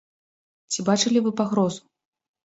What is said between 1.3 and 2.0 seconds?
пагрозу?